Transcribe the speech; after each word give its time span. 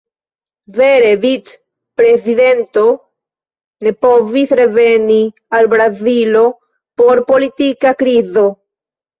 Vere, 0.77 1.09
vic-prezidento 1.25 2.85
ne 3.89 3.93
povis 4.07 4.55
reveni 4.61 5.21
al 5.59 5.71
Brazilo 5.75 6.45
por 7.03 7.23
politika 7.31 7.97
krizo. 8.05 8.49